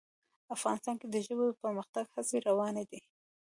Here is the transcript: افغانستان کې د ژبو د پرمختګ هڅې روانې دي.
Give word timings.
افغانستان 0.55 0.95
کې 0.99 1.07
د 1.09 1.15
ژبو 1.25 1.43
د 1.49 1.53
پرمختګ 1.63 2.05
هڅې 2.15 2.37
روانې 2.47 2.83
دي. 2.91 3.01